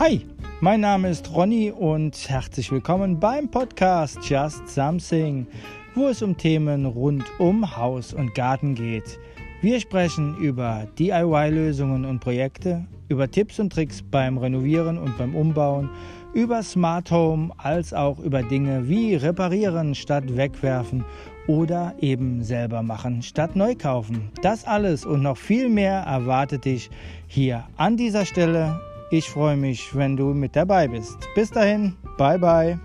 [0.00, 0.26] Hi,
[0.60, 5.46] mein Name ist Ronny und herzlich willkommen beim Podcast Just Something,
[5.94, 9.20] wo es um Themen rund um Haus und Garten geht.
[9.62, 15.88] Wir sprechen über DIY-Lösungen und Projekte, über Tipps und Tricks beim Renovieren und beim Umbauen,
[16.32, 21.04] über Smart Home als auch über Dinge wie reparieren statt wegwerfen
[21.46, 24.32] oder eben selber machen statt neu kaufen.
[24.42, 26.90] Das alles und noch viel mehr erwartet dich
[27.28, 28.80] hier an dieser Stelle.
[29.16, 31.28] Ich freue mich, wenn du mit dabei bist.
[31.36, 32.80] Bis dahin, bye bye.